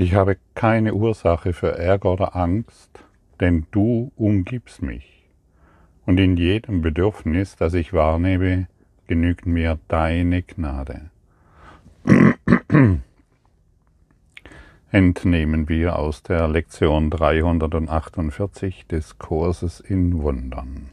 [0.00, 3.04] Ich habe keine Ursache für Ärger oder Angst,
[3.38, 5.28] denn du umgibst mich.
[6.06, 8.66] Und in jedem Bedürfnis, das ich wahrnehme,
[9.08, 11.10] genügt mir deine Gnade.
[14.90, 20.88] Entnehmen wir aus der Lektion 348 des Kurses in Wundern.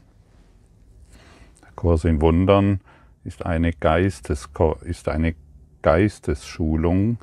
[1.62, 2.82] Der Kurs in Wundern
[3.24, 4.50] ist eine, Geistes,
[4.82, 5.34] ist eine
[5.80, 7.16] Geistesschulung,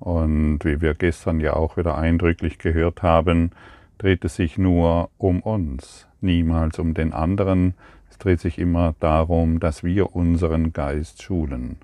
[0.00, 3.50] und wie wir gestern ja auch wieder eindrücklich gehört haben,
[3.98, 7.74] dreht es sich nur um uns, niemals um den anderen.
[8.10, 11.76] Es dreht sich immer darum, dass wir unseren Geist schulen.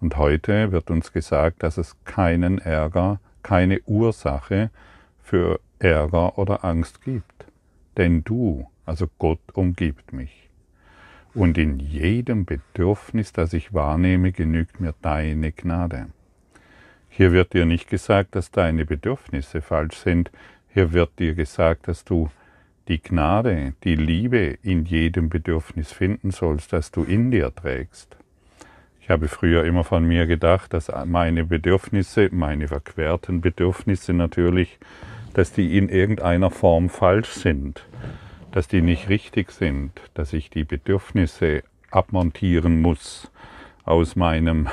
[0.00, 4.70] Und heute wird uns gesagt, dass es keinen Ärger, keine Ursache
[5.22, 7.46] für Ärger oder Angst gibt.
[7.96, 10.50] Denn du, also Gott, umgibt mich.
[11.34, 16.06] Und in jedem Bedürfnis, das ich wahrnehme, genügt mir deine Gnade.
[17.16, 20.32] Hier wird dir nicht gesagt, dass deine Bedürfnisse falsch sind.
[20.72, 22.28] Hier wird dir gesagt, dass du
[22.88, 28.16] die Gnade, die Liebe in jedem Bedürfnis finden sollst, das du in dir trägst.
[29.00, 34.80] Ich habe früher immer von mir gedacht, dass meine Bedürfnisse, meine verquerten Bedürfnisse natürlich,
[35.34, 37.86] dass die in irgendeiner Form falsch sind,
[38.50, 41.62] dass die nicht richtig sind, dass ich die Bedürfnisse
[41.92, 43.30] abmontieren muss
[43.84, 44.68] aus meinem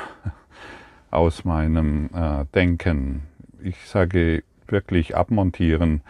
[1.12, 3.24] aus meinem äh, Denken.
[3.62, 6.00] Ich sage wirklich abmontieren.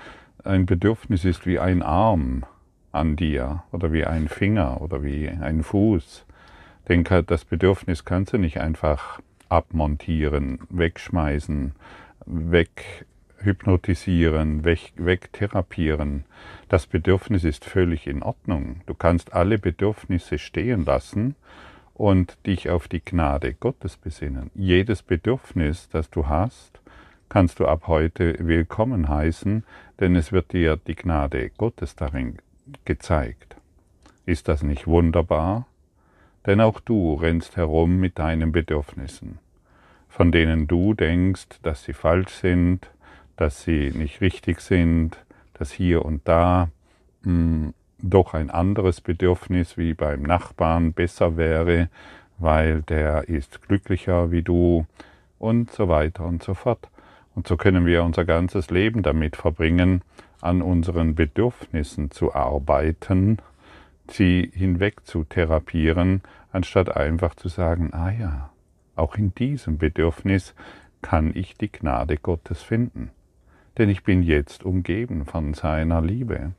[0.45, 2.45] Ein Bedürfnis ist wie ein Arm
[2.93, 6.25] an dir oder wie ein Finger oder wie ein Fuß.
[6.89, 11.73] Denke, das Bedürfnis kannst du nicht einfach abmontieren, wegschmeißen,
[12.27, 16.25] weghypnotisieren, weg, wegtherapieren.
[16.69, 18.83] Das Bedürfnis ist völlig in Ordnung.
[18.87, 21.35] Du kannst alle Bedürfnisse stehen lassen
[21.95, 24.51] und dich auf die Gnade Gottes besinnen.
[24.55, 26.81] Jedes Bedürfnis, das du hast,
[27.29, 29.65] kannst du ab heute willkommen heißen,
[30.01, 32.39] denn es wird dir die Gnade Gottes darin
[32.85, 33.57] gezeigt.
[34.27, 35.67] Ist das nicht wunderbar?
[36.47, 39.39] Denn auch du rennst herum mit deinen Bedürfnissen,
[40.09, 42.91] von denen du denkst, dass sie falsch sind,
[43.37, 45.17] dass sie nicht richtig sind,
[45.55, 46.69] dass hier und da
[47.23, 51.89] mh, hm, doch ein anderes Bedürfnis wie beim Nachbarn besser wäre,
[52.39, 54.87] weil der ist glücklicher wie du
[55.39, 56.89] und so weiter und so fort.
[57.35, 60.03] Und so können wir unser ganzes Leben damit verbringen,
[60.41, 63.39] an unseren Bedürfnissen zu arbeiten,
[64.11, 68.51] sie hinweg zu therapieren, anstatt einfach zu sagen, ah ja,
[68.97, 70.55] auch in diesem Bedürfnis
[71.01, 73.11] kann ich die Gnade Gottes finden.
[73.79, 76.53] Denn ich bin jetzt umgeben von seiner Liebe.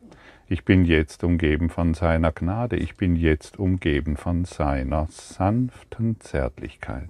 [0.54, 7.10] Ich bin jetzt umgeben von seiner Gnade, ich bin jetzt umgeben von seiner sanften Zärtlichkeit.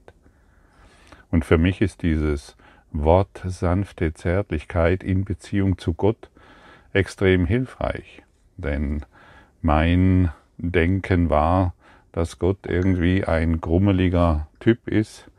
[1.29, 2.55] Und für mich ist dieses
[2.93, 6.29] Wort sanfte Zärtlichkeit in Beziehung zu Gott
[6.93, 8.23] extrem hilfreich,
[8.55, 9.03] denn
[9.61, 11.73] mein Denken war,
[12.13, 15.29] dass Gott irgendwie ein grummeliger Typ ist,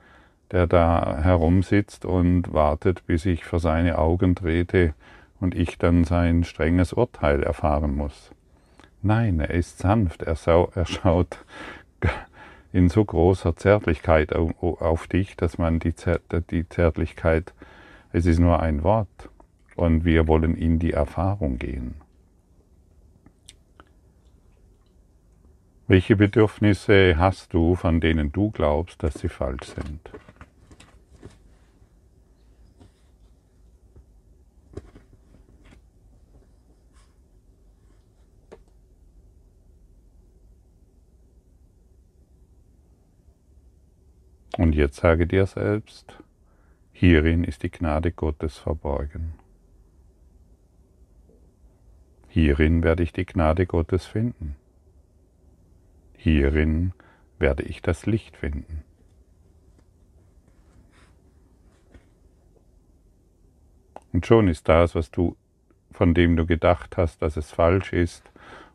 [0.50, 4.92] der da herumsitzt und wartet, bis ich vor seine Augen trete
[5.40, 8.32] und ich dann sein strenges Urteil erfahren muss.
[9.02, 10.36] Nein, er ist sanft, er,
[10.74, 11.44] er schaut
[12.72, 15.94] in so großer Zärtlichkeit auf dich, dass man die,
[16.50, 17.52] die Zärtlichkeit,
[18.12, 19.28] es ist nur ein Wort
[19.76, 21.96] und wir wollen in die Erfahrung gehen.
[25.86, 30.10] Welche Bedürfnisse hast du, von denen du glaubst, dass sie falsch sind?
[44.56, 46.16] Und jetzt sage dir selbst,
[46.92, 49.34] hierin ist die Gnade Gottes verborgen.
[52.28, 54.56] Hierin werde ich die Gnade Gottes finden.
[56.16, 56.92] Hierin
[57.38, 58.84] werde ich das Licht finden.
[64.12, 65.36] Und schon ist das, was du,
[65.90, 68.30] von dem du gedacht hast, dass es falsch ist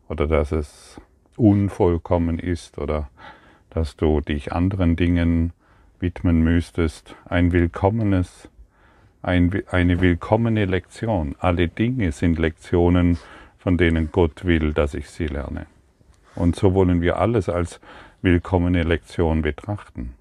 [0.08, 1.00] oder dass es
[1.36, 3.08] unvollkommen ist oder
[3.70, 5.54] dass du dich anderen Dingen
[6.00, 8.48] widmen müsstest, ein willkommenes,
[9.22, 11.36] ein, eine willkommene Lektion.
[11.38, 13.18] Alle Dinge sind Lektionen,
[13.58, 15.66] von denen Gott will, dass ich sie lerne.
[16.34, 17.80] Und so wollen wir alles als
[18.22, 20.14] willkommene Lektion betrachten.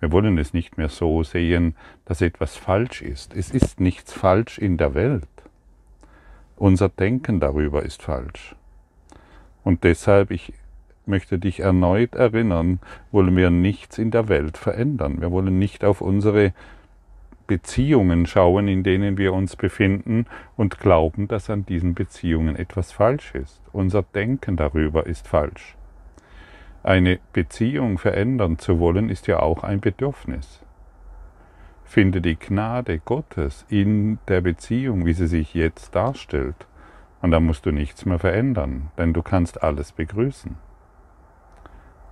[0.00, 1.74] Wir wollen es nicht mehr so sehen,
[2.04, 3.34] dass etwas falsch ist.
[3.34, 5.28] Es ist nichts falsch in der Welt.
[6.56, 8.54] Unser Denken darüber ist falsch.
[9.62, 10.52] Und deshalb, ich
[11.06, 12.80] möchte dich erneut erinnern,
[13.12, 15.20] wollen wir nichts in der Welt verändern.
[15.20, 16.52] Wir wollen nicht auf unsere
[17.46, 23.34] Beziehungen schauen, in denen wir uns befinden und glauben, dass an diesen Beziehungen etwas falsch
[23.34, 23.60] ist.
[23.72, 25.76] Unser Denken darüber ist falsch.
[26.82, 30.60] Eine Beziehung verändern zu wollen, ist ja auch ein Bedürfnis.
[31.84, 36.66] Finde die Gnade Gottes in der Beziehung, wie sie sich jetzt darstellt,
[37.22, 40.56] und dann musst du nichts mehr verändern, denn du kannst alles begrüßen.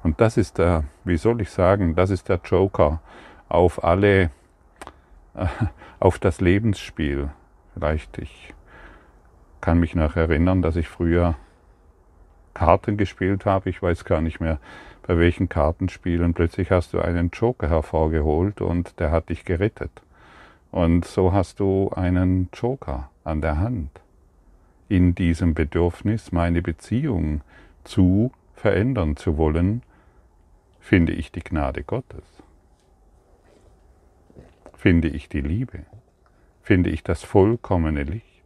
[0.02, 3.00] Und das ist der, wie soll ich sagen, das ist der Joker
[3.48, 4.30] auf alle
[6.00, 7.30] auf das Lebensspiel.
[7.74, 8.54] Vielleicht, ich
[9.60, 11.36] kann mich noch erinnern, dass ich früher
[12.54, 13.70] Karten gespielt habe.
[13.70, 14.58] Ich weiß gar nicht mehr,
[15.06, 16.34] bei welchen Kartenspielen.
[16.34, 20.02] Plötzlich hast du einen Joker hervorgeholt und der hat dich gerettet.
[20.70, 23.90] Und so hast du einen Joker an der Hand.
[24.88, 27.42] In diesem Bedürfnis, meine Beziehung
[27.84, 29.82] zu verändern zu wollen,
[30.82, 32.42] finde ich die Gnade Gottes
[34.82, 35.86] finde ich die Liebe,
[36.60, 38.42] finde ich das vollkommene Licht,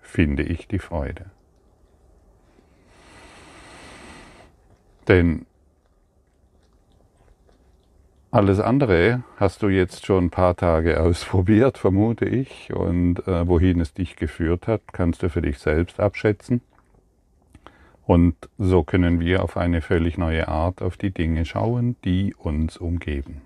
[0.00, 1.26] finde ich die Freude.
[5.06, 5.46] Denn
[8.32, 13.80] alles andere hast du jetzt schon ein paar Tage ausprobiert, vermute ich, und äh, wohin
[13.80, 16.62] es dich geführt hat, kannst du für dich selbst abschätzen.
[18.10, 22.76] Und so können wir auf eine völlig neue Art auf die Dinge schauen, die uns
[22.76, 23.42] umgeben.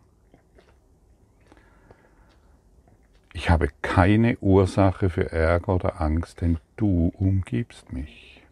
[3.35, 8.43] Ich habe keine Ursache für Ärger oder Angst, denn du umgibst mich.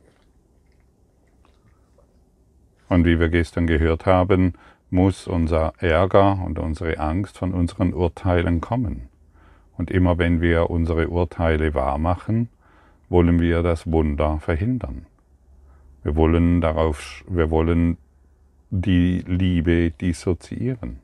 [2.90, 4.52] Und wie wir gestern gehört haben,
[4.90, 9.08] muss unser Ärger und unsere Angst von unseren Urteilen kommen.
[9.78, 12.50] Und immer wenn wir unsere Urteile wahrmachen,
[13.08, 15.06] wollen wir das Wunder verhindern.
[16.02, 17.96] Wir wollen darauf, wir wollen
[18.70, 21.00] die Liebe dissoziieren.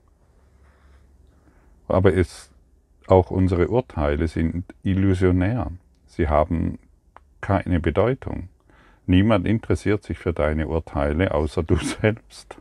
[1.86, 2.50] Aber es
[3.06, 5.70] auch unsere Urteile sind illusionär.
[6.06, 6.78] Sie haben
[7.40, 8.48] keine Bedeutung.
[9.06, 12.58] Niemand interessiert sich für deine Urteile außer du selbst.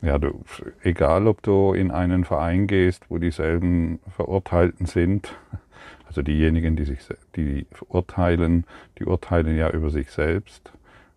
[0.00, 0.42] Ja, du,
[0.82, 5.36] egal ob du in einen Verein gehst, wo dieselben Verurteilten sind,
[6.06, 7.00] also diejenigen, die sich
[7.36, 8.64] die verurteilen,
[8.98, 10.72] die urteilen ja über sich selbst.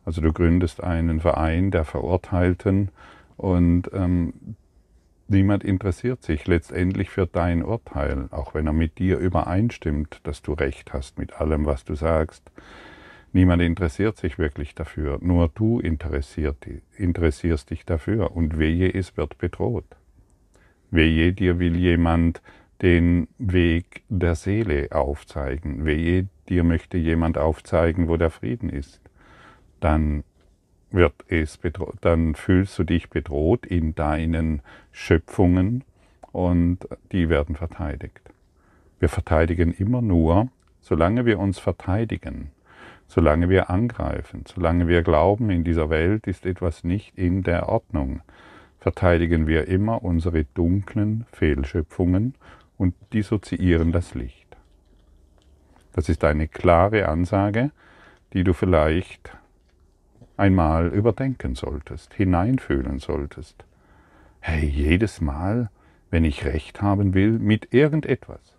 [0.06, 2.90] Also du gründest einen Verein der Verurteilten
[3.38, 4.56] und ähm,
[5.28, 10.54] Niemand interessiert sich letztendlich für dein Urteil, auch wenn er mit dir übereinstimmt, dass du
[10.54, 12.52] recht hast mit allem, was du sagst.
[13.34, 19.98] Niemand interessiert sich wirklich dafür, nur du interessierst dich dafür und wehe, es wird bedroht.
[20.92, 22.44] Wehe, dir will jemand
[22.84, 25.86] den Weg der Seele aufzeigen.
[25.86, 29.01] Wehe, dir möchte jemand aufzeigen, wo der Frieden ist.
[29.86, 30.24] Dann
[30.90, 31.60] wird es
[32.02, 35.84] dann fühlst du dich bedroht in deinen Schöpfungen
[36.32, 36.80] und
[37.12, 38.32] die werden verteidigt.
[39.00, 40.48] Wir verteidigen immer nur,
[40.82, 42.50] solange wir uns verteidigen,
[43.06, 48.22] solange wir angreifen, solange wir glauben, in dieser Welt ist etwas nicht in der Ordnung,
[48.80, 52.34] verteidigen wir immer unsere dunklen Fehlschöpfungen
[52.80, 54.48] und dissoziieren das Licht.
[55.94, 57.70] Das ist eine klare Ansage,
[58.34, 59.38] die du vielleicht
[60.38, 63.64] einmal überdenken solltest, hineinfühlen solltest.
[64.40, 65.70] Hey, jedes Mal,
[66.12, 68.58] wenn ich recht haben will mit irgendetwas,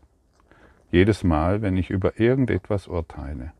[0.90, 3.52] jedes Mal, wenn ich über irgendetwas urteile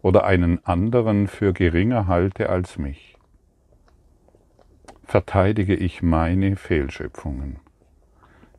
[0.00, 3.16] oder einen anderen für geringer halte als mich,
[5.04, 7.56] verteidige ich meine Fehlschöpfungen.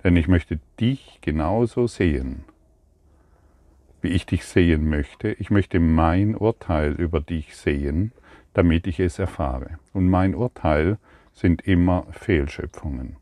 [0.03, 2.43] Denn ich möchte dich genauso sehen,
[4.01, 5.31] wie ich dich sehen möchte.
[5.31, 8.11] Ich möchte mein Urteil über dich sehen
[8.53, 9.79] damit ich es erfahre.
[9.93, 10.97] Und mein Urteil
[11.33, 13.17] sind immer Fehlschöpfungen.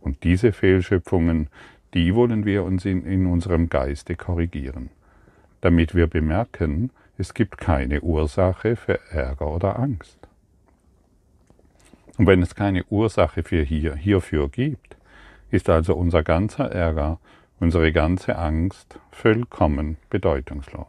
[0.00, 1.48] Und diese Fehlschöpfungen,
[1.94, 4.90] die wollen wir uns in, in unserem Geiste korrigieren,
[5.60, 10.18] damit wir bemerken, es gibt keine Ursache für Ärger oder Angst.
[12.16, 14.96] Und wenn es keine Ursache für hier, hierfür gibt,
[15.50, 17.18] ist also unser ganzer Ärger,
[17.58, 20.86] unsere ganze Angst vollkommen bedeutungslos.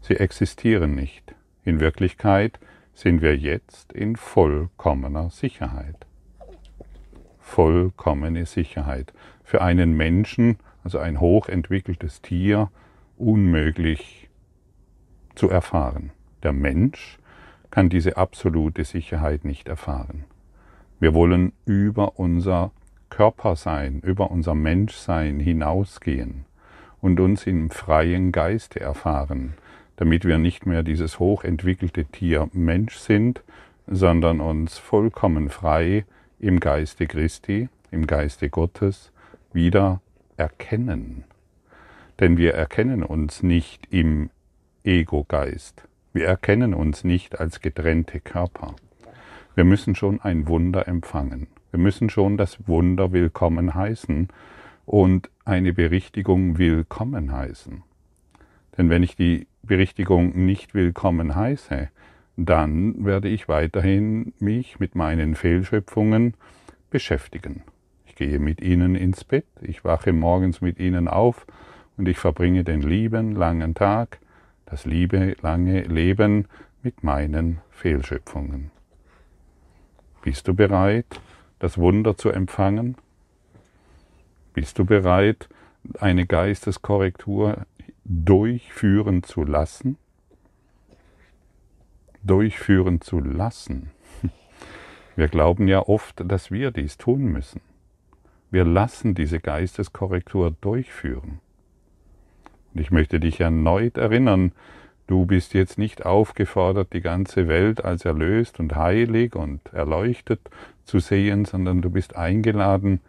[0.00, 1.34] Sie existieren nicht.
[1.64, 2.58] In Wirklichkeit
[2.94, 6.06] sind wir jetzt in vollkommener Sicherheit.
[7.40, 9.12] Vollkommene Sicherheit.
[9.42, 12.70] Für einen Menschen, also ein hochentwickeltes Tier,
[13.18, 14.30] unmöglich
[15.34, 16.10] zu erfahren.
[16.42, 17.18] Der Mensch
[17.70, 20.24] kann diese absolute Sicherheit nicht erfahren.
[21.00, 22.70] Wir wollen über unser
[23.10, 26.46] Körpersein, über unser Menschsein hinausgehen
[27.00, 29.54] und uns im freien Geiste erfahren,
[29.96, 33.42] damit wir nicht mehr dieses hochentwickelte Tier Mensch sind,
[33.86, 36.04] sondern uns vollkommen frei
[36.38, 39.12] im Geiste Christi, im Geiste Gottes
[39.52, 40.00] wieder
[40.36, 41.24] erkennen.
[42.20, 44.30] Denn wir erkennen uns nicht im
[44.84, 45.88] Ego-Geist.
[46.12, 48.74] Wir erkennen uns nicht als getrennte Körper.
[49.54, 51.48] Wir müssen schon ein Wunder empfangen.
[51.70, 54.28] Wir müssen schon das Wunder willkommen heißen
[54.86, 57.82] und eine Berichtigung willkommen heißen.
[58.76, 61.88] Denn wenn ich die Berichtigung nicht willkommen heiße,
[62.36, 66.34] dann werde ich weiterhin mich mit meinen Fehlschöpfungen
[66.90, 67.62] beschäftigen.
[68.04, 71.46] Ich gehe mit ihnen ins Bett, ich wache morgens mit ihnen auf
[71.96, 74.18] und ich verbringe den lieben langen Tag,
[74.66, 76.46] das liebe lange Leben
[76.82, 78.70] mit meinen Fehlschöpfungen.
[80.20, 81.20] Bist du bereit,
[81.58, 82.96] das Wunder zu empfangen?
[84.52, 85.48] Bist du bereit,
[86.00, 87.66] eine Geisteskorrektur
[88.04, 89.96] durchführen zu lassen?
[92.22, 93.90] Durchführen zu lassen.
[95.16, 97.60] Wir glauben ja oft, dass wir dies tun müssen.
[98.50, 101.40] Wir lassen diese Geisteskorrektur durchführen.
[102.72, 104.52] Und ich möchte dich erneut erinnern,
[105.06, 110.40] du bist jetzt nicht aufgefordert, die ganze Welt als erlöst und heilig und erleuchtet
[110.84, 113.00] zu sehen, sondern du bist eingeladen,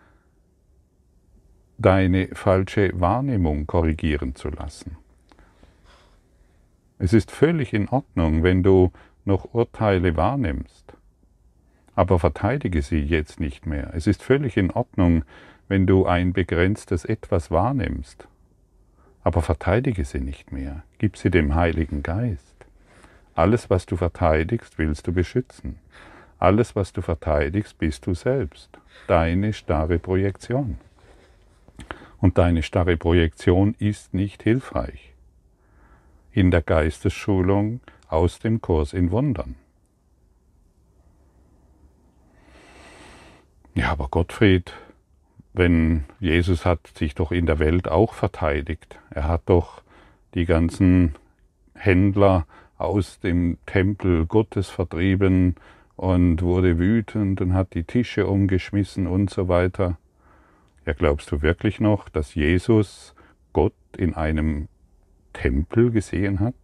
[1.78, 4.98] deine falsche Wahrnehmung korrigieren zu lassen.
[6.98, 8.92] Es ist völlig in Ordnung, wenn du
[9.26, 10.94] noch Urteile wahrnimmst,
[11.96, 13.92] aber verteidige sie jetzt nicht mehr.
[13.94, 15.24] Es ist völlig in Ordnung,
[15.68, 18.28] wenn du ein begrenztes etwas wahrnimmst,
[19.24, 20.84] aber verteidige sie nicht mehr.
[21.00, 22.56] Gib sie dem Heiligen Geist.
[23.34, 25.80] Alles, was du verteidigst, willst du beschützen.
[26.40, 28.70] Alles, was du verteidigst, bist du selbst.
[29.08, 30.78] Deine starre Projektion.
[32.26, 35.14] Und deine starre Projektion ist nicht hilfreich.
[36.32, 39.54] In der Geistesschulung aus dem Kurs in Wundern.
[43.76, 44.74] Ja, aber Gottfried,
[45.54, 48.98] wenn Jesus hat sich doch in der Welt auch verteidigt.
[49.12, 49.84] Er hat doch
[50.34, 51.14] die ganzen
[51.76, 52.48] Händler
[52.80, 55.58] aus dem Tempel Gottes vertrieben
[55.96, 60.00] und wurde wütend und hat die Tische umgeschmissen und so weiter.
[60.86, 63.16] Ja, glaubst du wirklich noch, dass Jesus
[63.54, 64.68] Gott in einem
[65.34, 66.56] Tempel gesehen hat?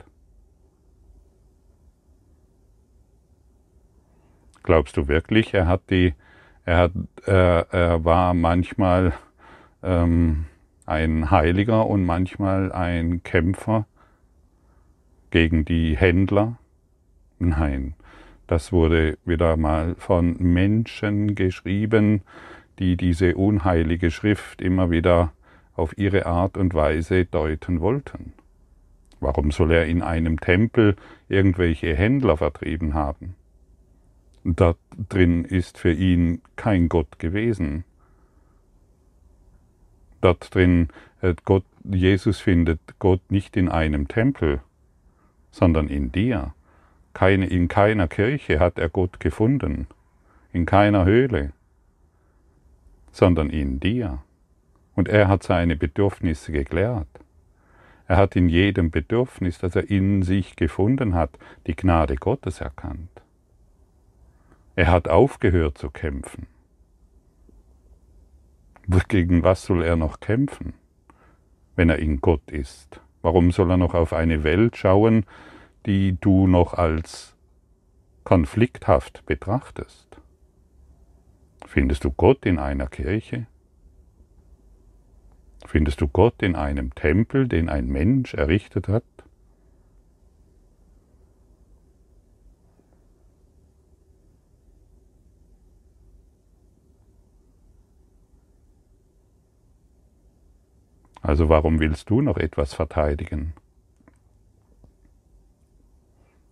[4.64, 6.14] Glaubst du wirklich, er hat die,
[6.66, 6.92] er hat,
[7.26, 9.14] äh, er war manchmal
[9.82, 10.46] ähm,
[10.86, 13.88] ein Heiliger und manchmal ein Kämpfer
[15.32, 16.60] gegen die Händler?
[17.40, 17.96] Nein,
[18.46, 22.22] das wurde wieder mal von Menschen geschrieben,
[22.80, 25.34] die diese unheilige Schrift immer wieder
[25.76, 28.34] auf ihre Art und Weise deuten wollten.
[29.20, 30.96] Warum soll er in einem Tempel
[31.30, 33.36] irgendwelche Händler vertrieben haben?
[34.44, 37.84] Dort drin ist für ihn kein Gott gewesen.
[40.20, 40.90] Dort drin,
[41.22, 44.62] äh, Gott, Jesus findet Gott nicht in einem Tempel,
[45.52, 46.54] sondern in dir.
[47.14, 49.88] Keine, in keiner Kirche hat er Gott gefunden,
[50.54, 51.54] in keiner Höhle
[53.12, 54.24] sondern in dir.
[54.96, 57.08] Und er hat seine Bedürfnisse geklärt.
[58.08, 63.10] Er hat in jedem Bedürfnis, das er in sich gefunden hat, die Gnade Gottes erkannt.
[64.76, 66.48] Er hat aufgehört zu kämpfen.
[69.08, 70.74] Gegen was soll er noch kämpfen,
[71.76, 73.00] wenn er in Gott ist?
[73.22, 75.26] Warum soll er noch auf eine Welt schauen,
[75.86, 77.36] die du noch als
[78.24, 80.21] konflikthaft betrachtest?
[81.74, 83.48] Findest du Gott in einer Kirche?
[85.66, 89.06] Findest du Gott in einem Tempel, den ein Mensch errichtet hat?
[101.22, 103.54] Also warum willst du noch etwas verteidigen?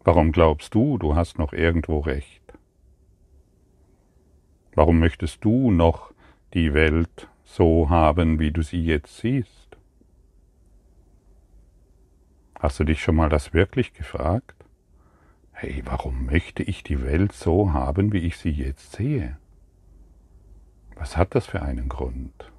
[0.05, 2.38] Warum glaubst du, du hast noch irgendwo recht?
[4.79, 6.13] Warum möchtest du noch
[6.53, 9.77] die Welt so haben, wie du sie jetzt siehst?
[12.57, 14.55] Hast du dich schon mal das wirklich gefragt?
[15.51, 19.37] Hey, warum möchte ich die Welt so haben, wie ich sie jetzt sehe?
[20.95, 22.49] Was hat das für einen Grund?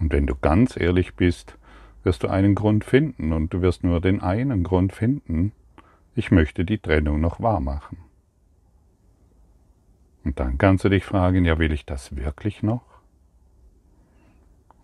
[0.00, 1.56] Und wenn du ganz ehrlich bist,
[2.02, 5.52] wirst du einen Grund finden und du wirst nur den einen Grund finden,
[6.16, 8.07] ich möchte die Trennung noch wahr machen.
[10.28, 12.82] Und dann kannst du dich fragen, ja, will ich das wirklich noch?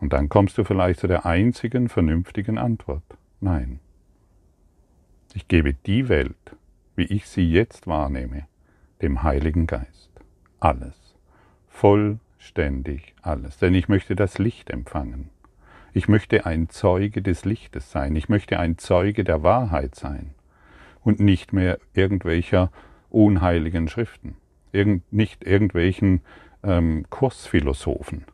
[0.01, 3.05] Und dann kommst du vielleicht zu der einzigen vernünftigen Antwort.
[3.43, 3.79] Nein.
[5.35, 6.57] Ich gebe die Welt,
[6.97, 8.47] wie ich sie jetzt wahrnehme,
[9.03, 10.11] dem Heiligen Geist.
[10.61, 11.15] Alles.
[11.69, 12.23] Vollständig.
[12.39, 15.29] ständig alles, denn ich möchte das Licht empfangen.
[15.93, 18.17] Ich möchte ein Zeuge des Lichtes sein.
[18.17, 20.31] Ich möchte ein Zeuge der Wahrheit sein
[21.03, 22.73] und nicht mehr irgendwelcher
[23.11, 24.39] unheiligen Schriften,
[24.75, 26.21] irgend, nicht irgendwelchen
[26.63, 28.25] ähm, Kursphilosophen,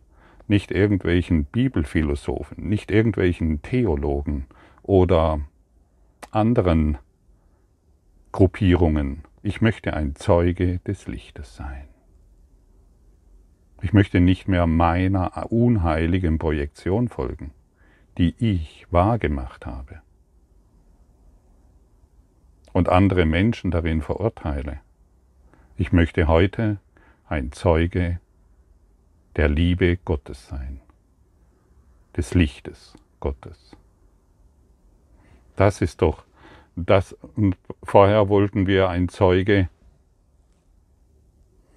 [0.48, 4.46] nicht irgendwelchen Bibelphilosophen, nicht irgendwelchen Theologen
[4.82, 5.40] oder
[6.30, 6.98] anderen
[8.32, 9.22] Gruppierungen.
[9.42, 11.88] Ich möchte ein Zeuge des Lichtes sein.
[13.82, 17.52] Ich möchte nicht mehr meiner unheiligen Projektion folgen,
[18.18, 20.02] die ich wahrgemacht habe
[22.72, 24.80] und andere Menschen darin verurteile.
[25.80, 26.76] Ich möchte heute
[27.26, 28.20] ein Zeuge
[29.36, 30.82] der Liebe Gottes sein,
[32.14, 33.74] des Lichtes Gottes.
[35.56, 36.24] Das ist doch
[36.76, 37.14] das.
[37.34, 39.70] Und vorher wollten wir ein Zeuge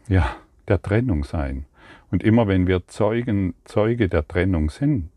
[0.09, 0.35] ja,
[0.67, 1.65] der Trennung sein.
[2.11, 5.11] Und immer wenn wir Zeugen, Zeuge der Trennung sind,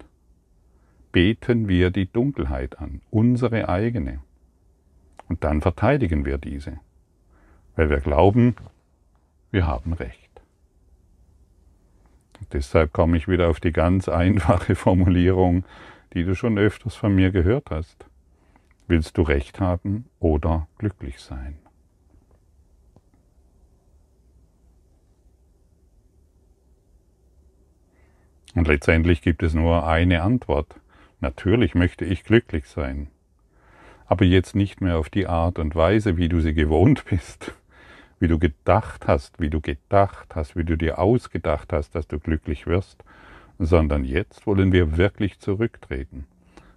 [1.11, 4.21] beten wir die Dunkelheit an, unsere eigene.
[5.29, 6.79] Und dann verteidigen wir diese,
[7.75, 8.55] weil wir glauben,
[9.51, 10.31] wir haben Recht.
[12.53, 15.65] Deshalb komme ich wieder auf die ganz einfache Formulierung,
[16.13, 18.07] die du schon öfters von mir gehört hast.
[18.87, 21.59] Willst du Recht haben oder glücklich sein?
[28.55, 30.77] Und letztendlich gibt es nur eine Antwort.
[31.21, 33.11] Natürlich möchte ich glücklich sein
[34.07, 37.53] aber jetzt nicht mehr auf die Art und Weise, wie du sie gewohnt bist,
[38.19, 42.19] wie du gedacht hast, wie du gedacht hast, wie du dir ausgedacht hast, dass du
[42.19, 43.05] glücklich wirst,
[43.59, 46.27] sondern jetzt wollen wir wirklich zurücktreten.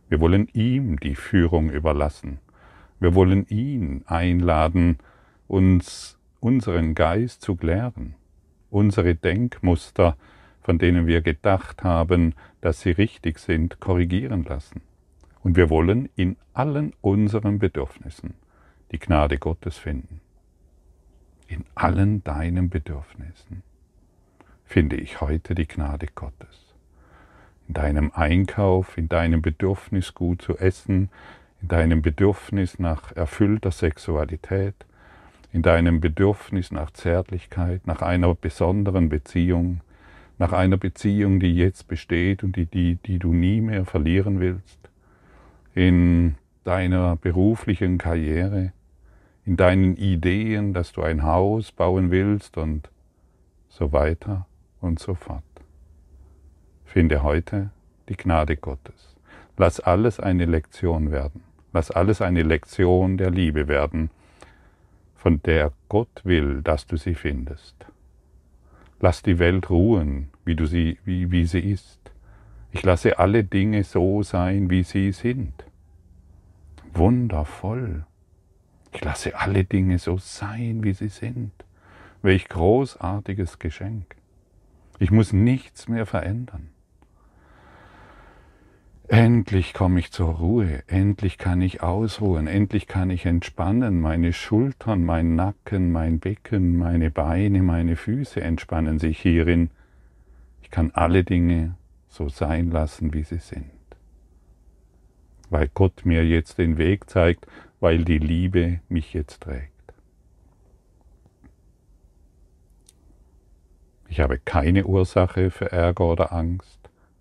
[0.09, 2.39] Wir wollen ihm die Führung überlassen.
[2.99, 4.97] Wir wollen ihn einladen,
[5.47, 8.15] uns unseren Geist zu klären,
[8.69, 10.17] unsere Denkmuster,
[10.61, 14.81] von denen wir gedacht haben, dass sie richtig sind, korrigieren lassen.
[15.41, 18.33] Und wir wollen in allen unseren Bedürfnissen
[18.91, 20.21] die Gnade Gottes finden.
[21.49, 23.63] In allen deinen Bedürfnissen
[24.65, 26.75] finde ich heute die Gnade Gottes.
[27.67, 31.09] In deinem Einkauf, in deinem Bedürfnis gut zu essen,
[31.63, 34.75] in deinem Bedürfnis nach erfüllter Sexualität,
[35.51, 39.81] in deinem Bedürfnis nach Zärtlichkeit, nach einer besonderen Beziehung,
[40.37, 44.77] nach einer Beziehung, die jetzt besteht und die, die, die du nie mehr verlieren willst,
[45.73, 48.71] in deiner beruflichen Karriere,
[49.49, 52.87] in deinen Ideen, dass du ein Haus bauen willst und
[53.67, 54.45] so weiter
[54.79, 55.41] und so fort.
[56.85, 57.71] Finde heute
[58.09, 59.15] die Gnade Gottes.
[59.57, 61.43] Lass alles eine Lektion werden.
[61.73, 64.11] Lass alles eine Lektion der Liebe werden,
[65.15, 67.87] von der Gott will, dass du sie findest.
[68.99, 71.99] Lass die Welt ruhen, wie, du sie, wie, wie sie ist.
[72.71, 75.65] Ich lasse alle Dinge so sein, wie sie sind.
[76.93, 78.05] Wundervoll.
[78.91, 81.51] Ich lasse alle Dinge so sein, wie sie sind.
[82.21, 84.15] Welch großartiges Geschenk.
[84.97, 86.69] Ich muss nichts mehr verändern.
[89.07, 95.03] Endlich komme ich zur Ruhe, endlich kann ich ausruhen, endlich kann ich entspannen, meine Schultern,
[95.03, 99.71] mein Nacken, mein Becken, meine Beine, meine Füße entspannen sich hierin.
[100.61, 101.75] Ich kann alle Dinge
[102.07, 103.78] so sein lassen, wie sie sind.
[105.49, 107.47] Weil Gott mir jetzt den Weg zeigt,
[107.79, 109.71] weil die Liebe mich jetzt trägt.
[114.07, 116.79] Ich habe keine Ursache für Ärger oder Angst,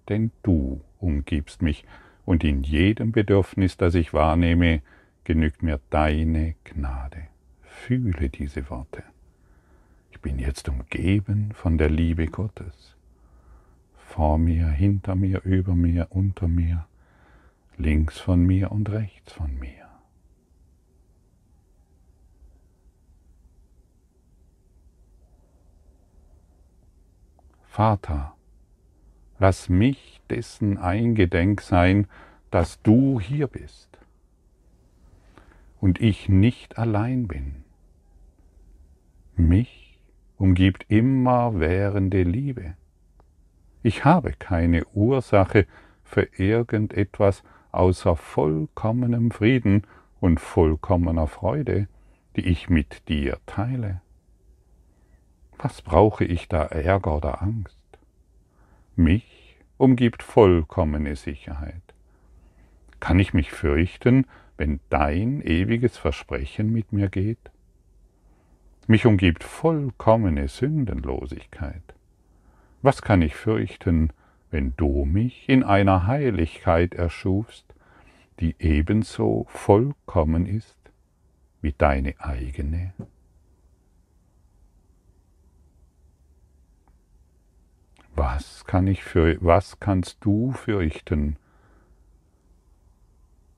[0.08, 1.84] denn du umgibst mich
[2.24, 4.82] und in jedem Bedürfnis, das ich wahrnehme,
[5.24, 7.28] genügt mir deine Gnade.
[7.62, 9.02] Fühle diese Worte.
[10.10, 12.96] Ich bin jetzt umgeben von der Liebe Gottes
[14.08, 16.86] vor mir, hinter mir, über mir, unter mir,
[17.78, 19.88] links von mir und rechts von mir.
[27.62, 28.34] Vater,
[29.38, 32.08] lass mich dessen eingedenk sein,
[32.50, 33.88] dass du hier bist
[35.80, 37.62] und ich nicht allein bin.
[39.36, 40.00] Mich
[40.36, 42.74] umgibt immer währende Liebe.
[43.84, 45.66] Ich habe keine Ursache
[46.02, 47.44] für irgendetwas
[47.78, 49.84] außer vollkommenem Frieden
[50.20, 51.86] und vollkommener Freude,
[52.36, 54.00] die ich mit dir teile.
[55.58, 57.78] Was brauche ich da Ärger oder Angst?
[58.96, 61.82] Mich umgibt vollkommene Sicherheit.
[63.00, 67.50] Kann ich mich fürchten, wenn dein ewiges Versprechen mit mir geht?
[68.88, 71.82] Mich umgibt vollkommene Sündenlosigkeit.
[72.82, 74.12] Was kann ich fürchten,
[74.50, 77.67] wenn du mich in einer Heiligkeit erschufst,
[78.40, 80.78] die ebenso vollkommen ist
[81.60, 82.92] wie deine eigene?
[88.14, 91.36] Was kann ich für, was kannst du fürchten,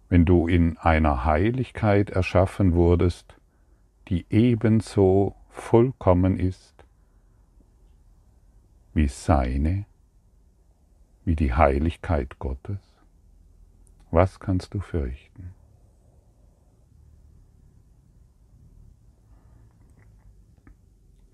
[0.08, 3.36] wenn du in einer Heiligkeit erschaffen wurdest,
[4.08, 6.84] die ebenso vollkommen ist
[8.92, 9.86] wie seine,
[11.24, 12.89] wie die Heiligkeit Gottes?
[14.10, 15.54] Was kannst du fürchten?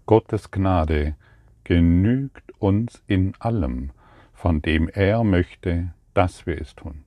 [0.04, 1.16] Gottes Gnade
[1.64, 3.90] genügt uns in allem,
[4.32, 7.04] von dem er möchte, dass wir es tun.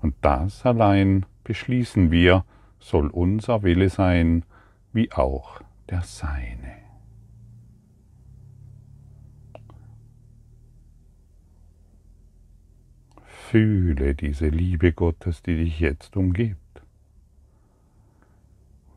[0.00, 2.44] Und das allein beschließen wir,
[2.78, 4.44] soll unser Wille sein,
[4.92, 6.83] wie auch der Seine.
[13.50, 16.82] Fühle diese Liebe Gottes, die dich jetzt umgibt.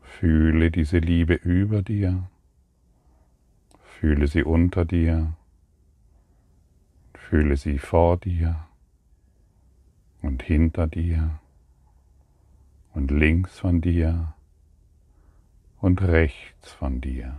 [0.00, 2.28] Fühle diese Liebe über dir.
[3.82, 5.36] Fühle sie unter dir.
[7.14, 8.66] Fühle sie vor dir
[10.22, 11.38] und hinter dir
[12.94, 14.34] und links von dir
[15.78, 17.38] und rechts von dir.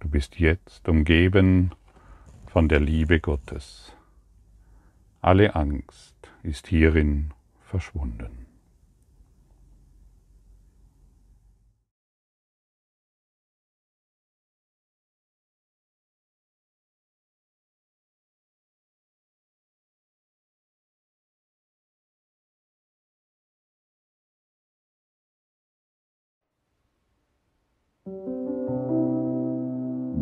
[0.00, 1.72] Du bist jetzt umgeben
[2.46, 3.95] von der Liebe Gottes.
[5.26, 8.45] Alle Angst ist hierin verschwunden.